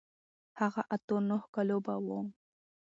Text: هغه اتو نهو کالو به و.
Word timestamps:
هغه 0.59 0.81
اتو 0.95 1.15
نهو 1.29 1.47
کالو 1.53 1.77
به 1.85 1.93
و. 2.05 2.07